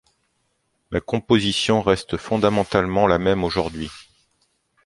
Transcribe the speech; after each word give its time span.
La 0.89 0.99
composition 0.99 1.83
reste 1.83 2.17
fondamentalement 2.17 3.05
la 3.05 3.19
même 3.19 3.43
aujourd'hui. 3.43 3.91